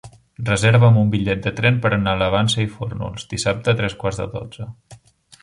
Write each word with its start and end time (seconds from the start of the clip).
Reserva'm 0.45 0.95
un 1.01 1.11
bitllet 1.15 1.43
de 1.47 1.53
tren 1.59 1.77
per 1.83 1.91
anar 1.99 2.15
a 2.17 2.19
la 2.23 2.31
Vansa 2.37 2.65
i 2.65 2.71
Fórnols 2.79 3.29
dissabte 3.35 3.73
a 3.75 3.79
tres 3.83 3.99
quarts 4.03 4.21
de 4.25 4.29
dotze. 4.35 4.69